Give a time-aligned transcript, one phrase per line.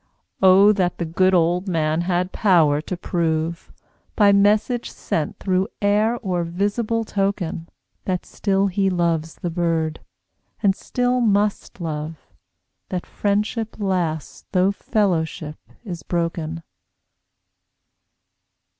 [0.41, 3.71] Oh that the good old Man had power to prove,
[4.15, 7.69] By message sent through air or visible token,
[8.05, 9.99] That still he loves the Bird,
[10.63, 12.31] and still must love;
[12.89, 16.63] That friendship lasts though fellowship is broken!